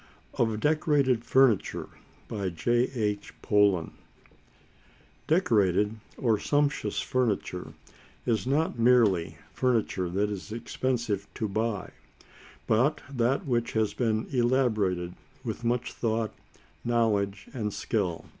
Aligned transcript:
OF 0.33 0.59
DECORATED 0.59 1.23
FURNITURE 1.23 1.89
Decorated 5.27 5.95
or 6.17 6.39
"sumptuous" 6.39 6.99
furniture 7.01 7.73
is 8.25 8.47
not 8.47 8.79
merely 8.79 9.37
furniture 9.53 10.09
that 10.09 10.31
is 10.31 10.51
expensive 10.51 11.27
to 11.35 11.47
buy, 11.47 11.91
but 12.65 13.01
that 13.13 13.45
which 13.45 13.73
has 13.73 13.93
been 13.93 14.25
elaborated 14.31 15.13
with 15.43 15.63
much 15.63 15.93
thought, 15.93 16.33
knowledge, 16.83 17.47
and 17.53 17.71
skill. 17.71 18.25